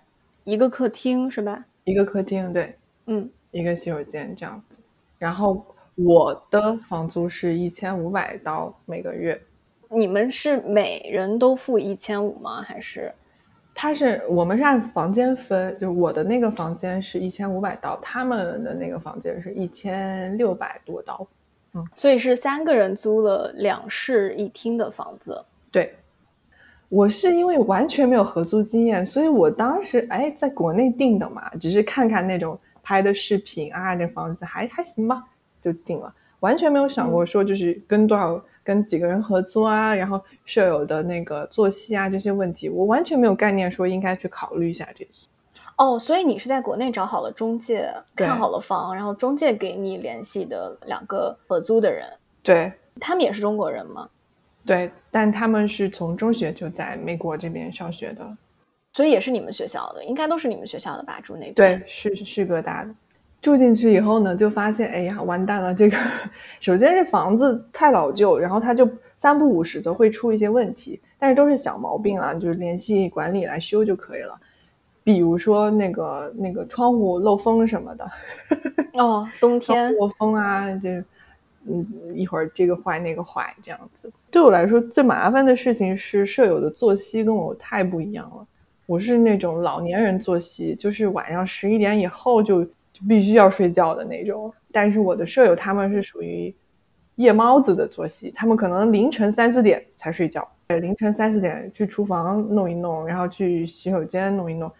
[0.44, 1.66] 一个客厅是吧？
[1.84, 4.78] 一个客厅，对，嗯，一个洗手间这样子。
[5.18, 9.40] 然后我的房租是一千五百刀每个月。
[9.90, 12.62] 你们是每人都付一千五吗？
[12.62, 13.14] 还是？
[13.74, 21.28] 他是我们是按房间分，就我的那个房间是一千五百刀，他们的那个房间是一千六百多刀。
[21.74, 25.46] 嗯，所以是三个人租了两室一厅的房子。
[25.72, 25.94] 对。
[26.96, 35.22] 我是因为完全没有合租经验，所以我当时哎，在国内定的嘛，只是看看那种拍的视频啊，这房子还还行吧，
[35.62, 45.28] 就定了，完全没有想过说就是跟多少跟几个人合租啊，然后舍友的那个作息啊这些问题，我完全没有概念说应该去考虑一下这些。
[45.78, 52.08] 哦，所以你是在国内找好了中介，看好了房，然后中介给你联系的两个合租的人，
[52.42, 54.08] 对他们也是中国人吗？
[54.66, 58.38] 对，但他们是从中学就在美国这边上学的，
[58.94, 61.20] 所以也是你们学校的，应该都是你们学校的吧？
[61.22, 61.54] 住那边？
[61.54, 62.90] 对，是是哥大的。
[63.42, 65.72] 住进去以后呢，就发现，哎呀，完蛋了！
[65.72, 65.96] 这个
[66.60, 74.36] 首先是房子太老旧，然后它就三不五时的会出一些问题，但是都是小毛病啊，就是联系管理来修就可以了。
[75.04, 78.12] 比如说那个那个窗户漏风什么的，
[78.94, 81.04] 哦，冬天漏风啊，这
[81.68, 84.12] 嗯一会儿这个坏那个坏这样子。
[84.32, 88.48] 对我来说最麻烦的事情是舍友的作息跟我太不一样了。
[88.86, 92.68] 我是那种老年人作息，就是晚上十一点以后就。
[92.96, 96.56] 就必须要睡觉的那种，但是我的舍友他们是属于
[97.16, 104.72] 夜猫子的作息，他们可能凌晨三四点才睡觉，凌晨三四点去厨房弄一弄，然后去洗手间弄一弄。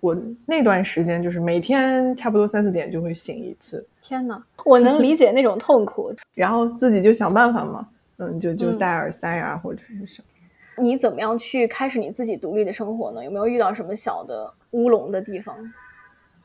[0.00, 3.86] 我那段时间就是每天差不多三四点就会醒一次。
[4.02, 6.12] 天哪，我能 理解那种痛苦。
[6.34, 7.86] 然后自己就想办法嘛，
[8.18, 10.82] 嗯，就就戴耳塞啊，或者是什么。
[10.82, 13.22] 你怎么样去开始你自己独立的生活呢？
[13.24, 15.54] 有没有遇到什么小的乌龙的地方？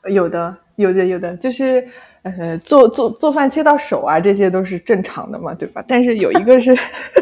[0.10, 1.88] 有的，有的，有的，就是，
[2.24, 5.84] 呃，做做做饭切到手啊，这些都是正常的嘛，对吧？
[5.88, 6.76] 但是有一个是，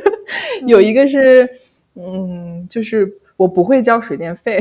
[0.68, 1.48] 有一个是，
[1.96, 4.60] 嗯，就是我不会交水电费，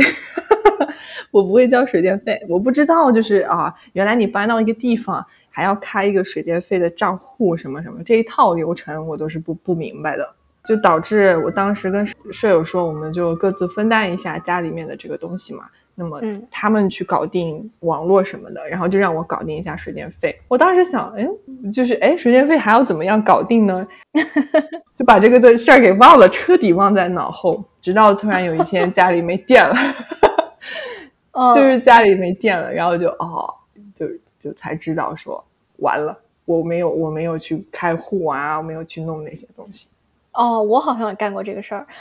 [1.32, 15.64] 我不会交水电费，我不知道，就是啊，原来你搬到一个地方还要开一个水电费的账户，什么什么，这一套流程我都是不不明白的，就导致我当时跟舍友说，我们就各自分担一下家里面的这个东西嘛。
[15.94, 20.34] 那么他们去搞定网络什么的，然后就让我搞定一下水电费。
[20.48, 21.28] 我当时想，哎，
[21.70, 23.86] 就是哎，水电费还要怎么样搞定呢？
[24.96, 27.62] 就把这个的事儿给忘了，彻底忘在脑后。
[27.82, 29.74] 直到突然有一天家里没电了，
[31.54, 33.54] 就是家里没电了，然后就哦，
[33.96, 34.06] 就
[34.38, 35.42] 就才知道说
[35.78, 39.88] 完了，我没有我没有去开户啊，我没有去弄那些东西。
[40.32, 41.86] 哦，我好像也干过这个事儿。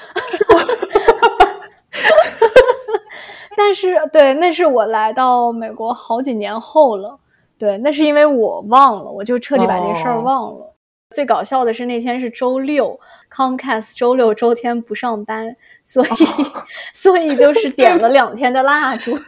[3.58, 7.20] 但是，对，那是我来到美国好几年后了。
[7.58, 10.71] 对，那是因为我忘了，我就彻底把这事儿忘了。
[11.14, 13.00] 最搞笑的是那天是周六
[13.32, 16.10] ，Comcast 周六周天不上班，所以
[16.94, 19.18] 所以就是 点了两天的蜡烛。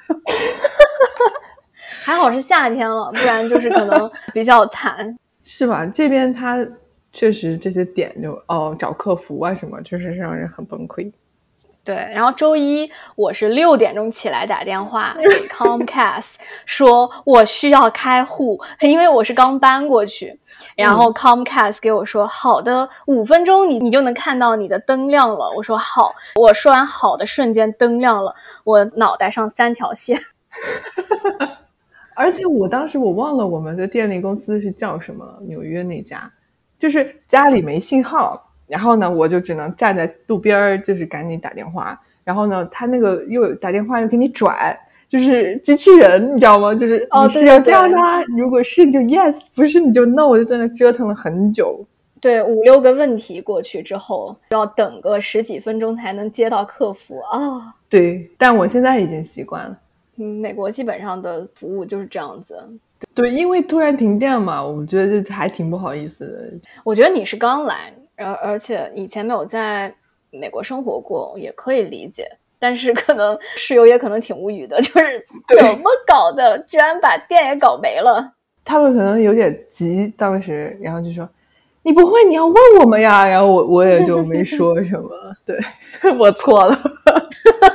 [2.03, 5.85] 还好是夏天了，不然就是可能比较惨，是吧？
[5.85, 6.57] 这边他
[7.13, 11.11] 确实这些点就哦找客服啊什么，确实是让人很崩溃。
[11.85, 20.39] 对，然后周一我是六点钟起来打电话给 Comcast，说我需要开户，因为我是刚搬过去。
[20.77, 25.51] 然后 Comcast 给我说好的，五分钟你你就能看到你的灯亮了。
[25.57, 30.17] 我说好，我说完好的瞬间灯亮了，我脑袋上三条线。
[32.15, 36.31] 而且我当时我忘了我们的电力公司是叫什么，纽约那家，
[36.79, 38.52] 就是家里没信号。
[38.67, 41.99] 然后呢，我就只能站在路边儿，就是赶紧打电话。
[42.23, 44.77] 然后呢，他那个又打电话又给你转，
[45.09, 46.73] 就是机器人，你知道吗？
[46.73, 47.97] 就是哦，是要这样的。
[48.37, 51.85] 如果是你就 yes，不是你就 no，我就在那折腾了很久。
[52.21, 57.75] 对，五六个问题过去之后，要等个十几分钟才能接到客服啊。
[57.89, 59.77] 对，但我现在已经习惯了。
[60.15, 62.55] 嗯，美国基本上的服务就是这样子。
[63.13, 66.69] 对，因为突然停电嘛，我觉得这还挺不好意思的。
[66.85, 67.93] 我觉得你是刚来。
[68.17, 69.93] 而而且以前没有在
[70.31, 72.27] 美国生活过，也可以理解。
[72.59, 78.33] 但是可能室友也可能挺无语的，就是 怎么搞的，居然把店也搞没了。
[78.63, 81.29] 他们可能有点急，当时，然后就说
[81.83, 85.09] ：“你不会，你要问我们呀。”然后我我也就没说什么。
[85.45, 85.59] 对
[86.17, 86.79] 我错了，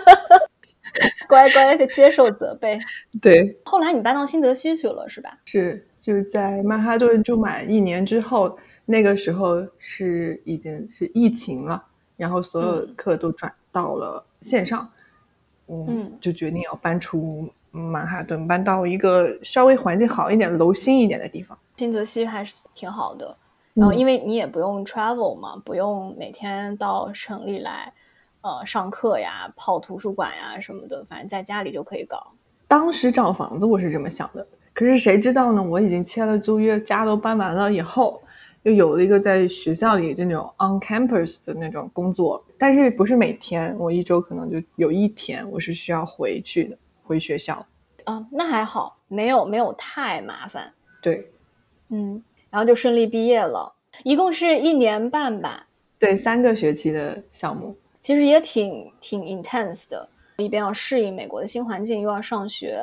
[1.29, 2.81] 乖乖的接受责备。
[3.21, 5.37] 对，后来你搬到新泽西去了，是吧？
[5.45, 8.59] 是，就是在曼哈顿住满一年之后。
[8.91, 11.85] 那个时候是已经是疫情了，
[12.17, 14.89] 然后所有课都转到了线上，
[15.67, 21.57] 嗯，就决定要搬出曼哈顿，搬到一个稍微环境好一点、楼新一点的地方。
[21.77, 23.37] 新泽西还是挺好的，
[23.75, 27.93] 然后因为你也不用 travel 嘛，不用每天到城里来，
[28.41, 32.27] 呃，上课呀、泡图书馆呀什么的，反正在家里就可以搞。
[32.67, 35.63] 当时找房子我是这么想的，可是谁知道呢？
[35.63, 38.23] 我已经签了租约，家都搬完了以后。
[38.69, 47.67] 就有了一个在学校里就那种 on campus 的那种工作，但是不是每天，我一周可能就有一天我是需要回去的，回学校。
[48.05, 50.71] 啊，那还好，没有没有太麻烦。
[51.01, 51.31] 对，
[51.89, 55.67] 嗯，然后就顺利毕业了，一共是一年半吧？
[55.99, 60.07] 对，三个学期的项目，其实也挺挺 intense 的，
[60.37, 62.79] 一边要适应美国的新环境，又要上学，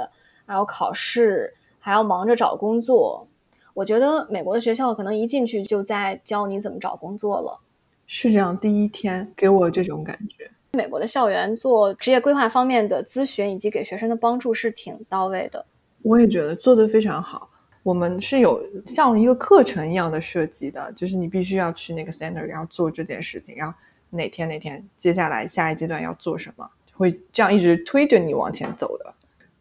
[0.48, 3.28] 还要考试，还要忙着找工作。
[3.76, 7.60] 我觉得美国的学校可能一进去就在教你怎么找工作了，
[8.08, 8.58] 是这样。
[8.58, 15.66] 第一天给我这种感觉，美国的校园做职业规划方面的咨询以及给学生的帮助是挺到位的。
[16.04, 17.50] 我也觉得做得非常好。
[17.84, 23.78] 我们是有像一个课程一样的设计的，就是你必须要去那个 center，然后做这件事情，然后
[24.10, 29.14] 哪天哪天接下来下一阶段要做什么，会这样一直推着你往前走的。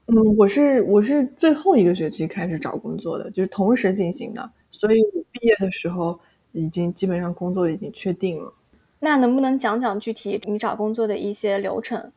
[0.07, 6.19] 嗯，我是我是最后一个学期开始找工作的，就是同时进行的，所以我毕业的时候
[6.53, 8.53] 已经基本上工作已经确定了。
[9.01, 12.13] 那能不能讲讲具体你找工作的一些流程？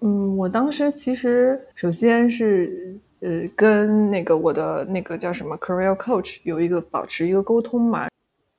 [0.00, 8.08] 嗯，我当时其实首先是呃跟那个我的那个叫什么 career coach 有一个保持一个沟通嘛，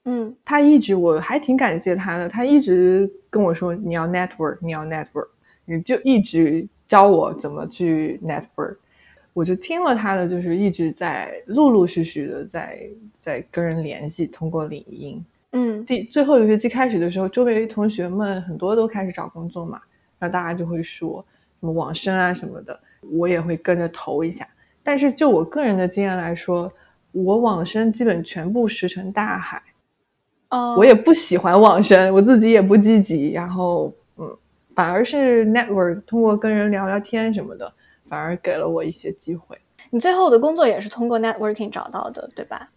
[0.05, 5.27] 嗯他一直我还挺感谢他的，他一直跟我说你要 network，你要 network，
[5.65, 8.77] 你就一直教我怎么去 network，
[9.33, 15.23] 我就听了他的，就是一直在陆陆续续的在在跟人联系，通过领英。
[15.55, 19.79] 嗯第最后一个学期开始的时候，周围同学们很多都开始找工作嘛，
[20.17, 21.23] 然后大家就会说
[21.59, 22.79] 什么网申啊什么的，
[23.11, 24.47] 我也会跟着投一下。
[24.81, 26.71] 但是就我个人的经验来说，
[27.11, 29.61] 我网申基本全部石沉大海。
[30.49, 33.93] 哦，我也不喜欢网申，我自己也不积极，然后嗯，
[34.75, 37.71] 反而是 network 通过跟人聊聊天什么的，
[38.07, 39.57] 反而给了我一些机会。
[39.89, 42.69] 你最后的工作也是通过 networking 找到的，对吧？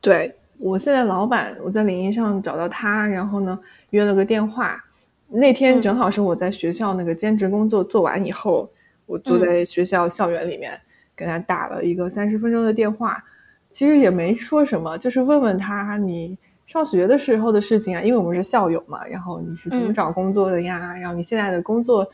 [0.00, 3.58] 对我现在老板，我在领英上找到他，然后呢
[3.90, 4.84] 约了个电话。
[5.28, 8.68] 那天正好是我在学校那个兼职工作做完以后，
[9.06, 10.78] 我坐在学校校园里面
[11.16, 13.22] 给他打了一个三十分钟的电话。
[13.70, 19.06] 其实也没说什么，就是问问他你上学的时候的事情啊，因为我们是校友嘛。
[19.06, 20.94] 然后你是怎么嗯找工作的呀？
[20.96, 22.06] 然后你现在的工作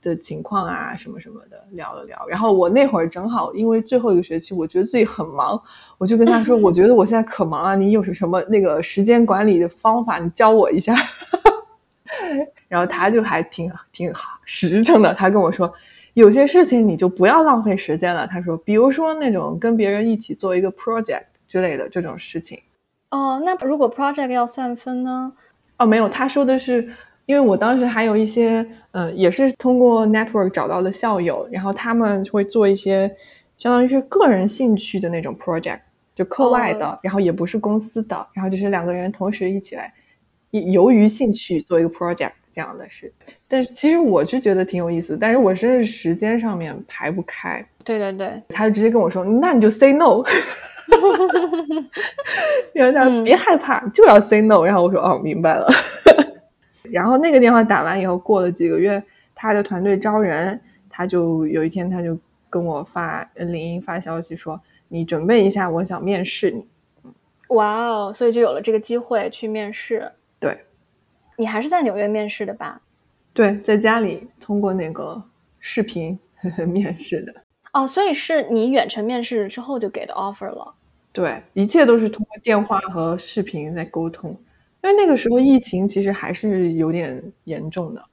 [0.00, 2.26] 的情况啊，什么什么的聊了聊。
[2.28, 5.62] 然后我那会儿正好因为最后一个学期，我觉得自己很忙，
[5.98, 10.94] 我就跟他说，我觉得我现在可忙了，你有什么那个时间管理的方法，你教我一下。
[12.68, 15.72] 然后他就还挺挺好实诚的，他跟我说，
[16.14, 18.26] 有些事情你就不要浪费时间了。
[18.26, 22.58] 他说，比如说那种跟别人一起做一个 project 之类的这种事情。
[23.12, 25.30] 哦，那如果 project 要算分呢？
[25.76, 26.88] 哦，没有，他说的是，
[27.26, 33.14] 因为我当时还有一些，嗯、也是通过 network 找到的校友，然后他们会做一些
[33.58, 35.80] 相当于是个人兴趣的那种 project，
[36.14, 39.92] 就课外的，然后也不是公司的，然后就是两个人同时一起来，
[40.50, 43.12] 由于兴趣做一个 project 这样的事。
[43.46, 50.24] 但是其实我是觉得挺有意思，但是我真是时间上面排不开，对对对，他就直接跟我说，那你就 say no。
[52.72, 54.64] 然后他说嗯别害怕，就要 say no。
[54.64, 55.66] 然后我说哦，明白了。
[56.90, 59.02] 然后那个电话打完以后，过了几个月，
[59.34, 60.60] 他的团队招人，
[60.90, 62.18] 他就有一天他就
[62.50, 66.66] 跟我发呃领英发消息说，你准备一下，我想面试你。
[67.48, 70.10] 哇哦，所以就有了这个机会去面试。
[70.40, 70.58] 对
[71.36, 72.80] 你还是在纽约面试的吧？
[73.32, 75.22] 对，在家里通过那个
[75.60, 76.18] 视频
[76.68, 77.41] 面试的。
[77.72, 80.74] 哦，所以是你远程面试之后就给的 offer 了。
[81.10, 84.30] 对，一切都是通过电话和视频在沟通，
[84.82, 88.04] 因为那个时候疫情其实还是有点严重的。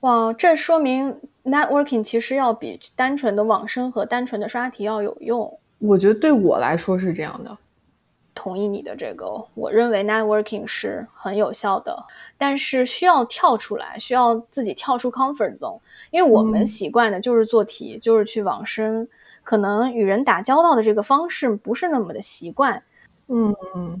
[0.00, 5.58] 哇，这说明 networking 其实要比单纯的网申和单纯的刷题要有用。
[5.78, 7.58] 我觉得对我来说是这样的。
[8.38, 12.06] 同意你的这个，我认为 networking 是很有效的，
[12.38, 15.80] 但是需要跳出来，需要自己跳出 comfort zone，
[16.12, 19.08] 因为我们嗯习惯的就是做题，就是去网申，
[19.42, 22.80] 可能与人打交道的这个方式不是那么的习惯。
[23.26, 24.00] 嗯嗯，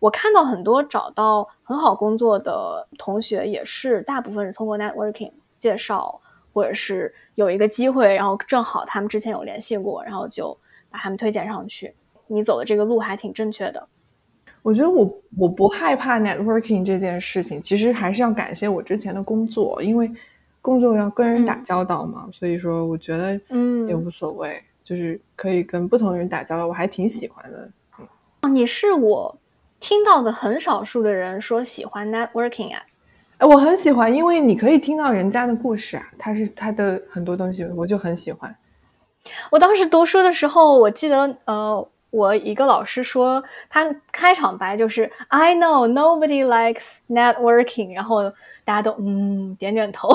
[0.00, 6.22] 我看到很多找到很好工作的同学，也是大部分是通过 networking 介绍，
[6.54, 10.56] 或者是有一个机会，然后正好他们之前有联系过，然后就
[10.88, 11.94] 把他们推荐上去。
[12.28, 13.88] 你走的这个路还挺正确的。
[14.62, 20.10] 我觉得我我不害怕 networking 这件事情，其实还是要感谢我之前的工作，因为
[20.60, 27.70] 工作要跟人打交道嘛，所以说我觉得嗯也无所谓，就是可以跟不同人打交道，我还挺喜欢的。
[28.42, 29.38] 哦，你是我
[29.80, 32.82] 听到的很少数的人说喜欢 networking 啊。
[33.38, 38.54] 哎，我很喜欢，因为你可以听到人家的故事啊，他是他的很多东西，我就很喜欢。
[39.50, 48.30] 我当时读书的时候，我记得呃，我一个老师说，他开场白就是 I know nobody likes networking，然后
[48.64, 50.08] 大家都嗯点点头。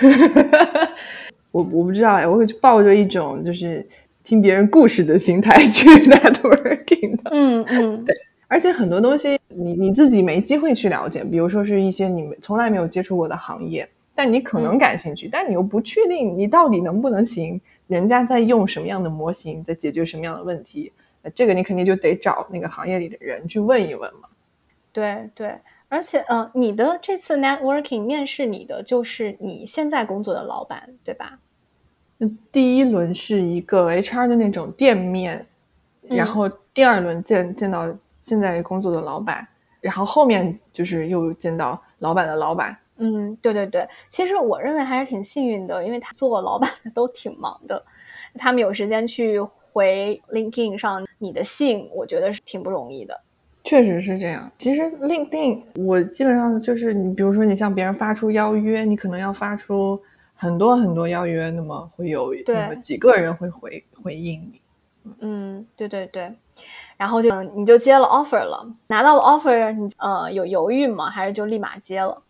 [1.52, 3.84] 我我不知道哎，我会抱着一种就是
[4.22, 7.30] 听别人故事的心态去 networking 的。
[7.32, 8.14] 嗯嗯，对
[8.46, 20.92] 而且很多东西你你自己没机会去了解，比如说是一些你从来没有接触过的行业，但你可能感兴趣，但你又不确定你到底能不能行，人家在用什么样的模型，在解决什么样的问题，
[21.22, 24.28] 那这个你肯定就得找那个行业里的人去问一问嘛。
[24.92, 25.56] 对对，
[25.88, 31.38] 而且呃，你的这次 networking 面试你的就是你现在工作的老板，对吧？
[32.18, 35.46] 那第一轮是一个 HR 的那种店面，
[36.02, 39.46] 然后第二轮见见到现在工作的老板，
[39.80, 42.76] 然后后面就是又见到老板的老板。
[42.96, 47.82] 嗯，对对对，其实我认为还是挺幸运的，因为他做老板的都挺忙的，
[48.34, 49.40] 他们有时间去
[49.72, 53.20] 回 LinkedIn 上你的信，我觉得是挺不容易的。
[53.62, 54.50] 确实是这样。
[54.56, 60.00] 其实 LinkedIn 我基本上就是你，比如说你向别人发出邀约，你可能要发出
[60.34, 64.60] 很多很多邀约，那么会有那么几个人会回回应你。
[65.20, 66.32] 嗯，对对对。
[66.96, 71.08] 然后就你就接了 offer 了，拿到了 offer，你呃有犹豫吗？
[71.08, 72.22] 还是就立马接了？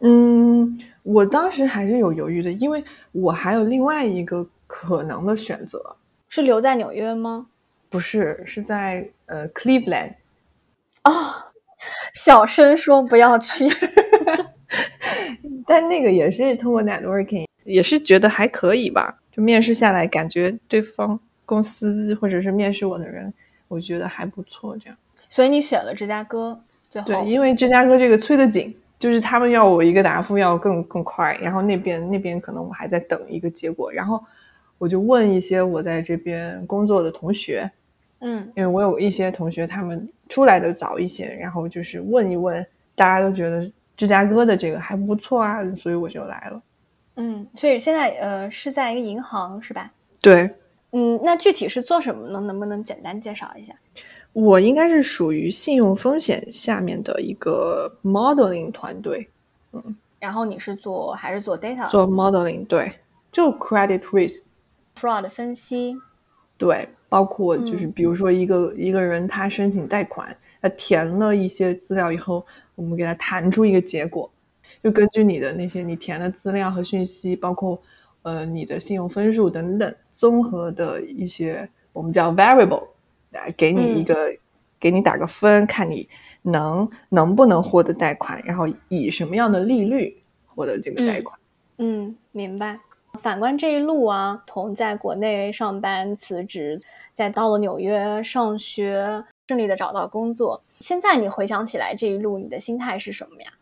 [0.00, 2.82] 嗯，我当时还是有犹豫的，因为
[3.12, 5.94] 我还有另外一个可能的选择，
[6.34, 7.46] 是留在纽约吗？
[7.90, 10.14] 不是，是在呃 Cleveland。
[11.04, 11.12] 哦，
[12.14, 13.68] 小声说不要去。
[15.68, 19.14] 但那个也是通过 networking，也是觉得还可以吧。
[19.30, 23.30] 就面试下来，感觉对方公司或者是面试我的人，
[23.68, 24.74] 我觉得还不错。
[24.78, 24.96] 这样，
[25.28, 26.58] 所以你选了芝加哥，
[26.88, 28.74] 最后对，因为芝加哥这个催得紧。
[28.98, 34.24] 就是他们要我一个答复要更更快，然后那边那边可能我还在等一个结果，然后
[34.82, 37.70] 我就问一些我在这边工作的同学，
[38.18, 42.66] 嗯，因为我有一些同学他们出来的早一些，然后就是问一问，
[42.96, 46.60] 大家都觉得芝加哥的这个还不错啊，所以我就来了。
[47.14, 49.92] 嗯，所以现在呃是在一个银行是吧？
[50.20, 50.50] 对，
[50.90, 52.40] 嗯，那具体是做什么呢？
[52.40, 53.72] 能不能简单介绍一下？
[54.32, 59.28] 我应该是属于信用风险下面的一个 modeling 团队，
[59.74, 61.88] 嗯，然后你是做还是做 data？
[61.88, 62.90] 做 modeling，对，
[63.30, 64.00] 就 credit
[64.94, 65.96] risk，fraud 分析，
[66.56, 74.30] 对，包括就是比如说一个一个人他申请贷款，他填了一些资料以后，我们给他弹出一个结果，
[74.82, 77.80] 就根据你的那些你填的资料和讯息，包括
[78.22, 82.88] 呃你的信用分数等等，综合的一些我们叫 variable。
[83.32, 84.14] 来给你一个，
[84.78, 86.06] 给你打个分，看你
[86.42, 90.14] 能能不能获得贷款，然后以什么样的利率
[90.44, 91.34] 获得这个贷款。
[91.78, 92.78] 嗯，明白。
[93.20, 96.80] 反观这一路啊，从在国内上班辞职，
[97.12, 100.60] 再到了纽约上学，顺利的找到工作。
[100.80, 103.52] 现在你回想起来这一路，你的心态是什么呀？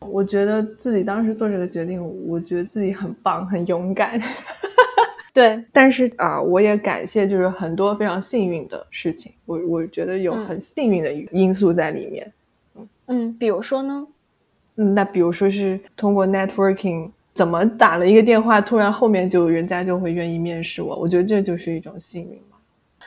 [0.00, 4.20] 我觉得自己当时做这个决定，我觉得自己很棒，很勇敢。
[5.32, 12.32] 对，但是啊，我也感谢，就是很多非常幸运的事情，我我觉得有很幸运的因素在里面。
[12.74, 14.06] 嗯嗯，比如说呢？
[14.76, 22.56] 嗯，那比如说是通过 networking，怎么打了一个电话，突然后面就人家就会愿意面试我，我觉得这就是一种幸运嘛。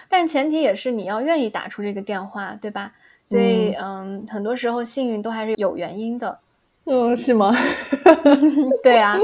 [0.07, 2.93] 但是前提也是你要愿意打出这个电话，对吧？
[3.25, 6.39] 所以嗯，很多时候幸运都还是有原因的。
[6.85, 7.53] 嗯，是吗？
[8.81, 9.19] 对啊，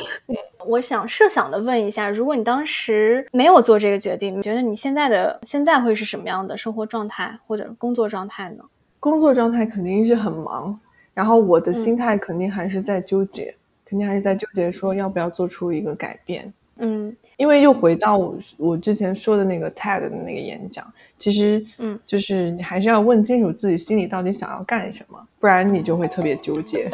[0.66, 8.64] 我想设想的问一下，如果你当时没有做这个决定，你觉得你现在的现在会是什么样的生活状态或者工作状态呢？
[8.98, 10.80] 工作状态肯定是很忙，
[11.12, 13.54] 然后我的心态肯定还是在纠结，
[13.88, 16.52] 肯定还是在纠结说要不要做出一个改变。
[16.78, 17.16] 嗯。
[17.38, 20.84] 因为又回到我我之前说的那个 TED 的那个演讲，
[21.18, 26.90] 其实，嗯，就是你还是要问清楚自己心里到底想要干什么，不然你就会特别纠结。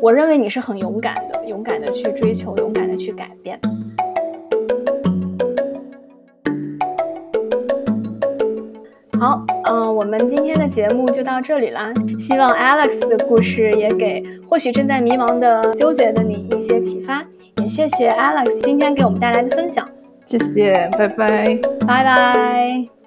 [0.00, 3.60] 我认为你是很勇敢的，勇敢的去追求，勇敢的去改变。
[9.18, 11.92] 好，呃，我们今天的节目就到这里啦。
[12.18, 17.24] 希望 Alex 的故事也给或许正在迷茫的、纠结的你一些启发。
[17.60, 19.88] 也谢谢 Alex 今天给我们带来的分享。
[20.24, 22.97] 谢谢，拜拜，拜拜。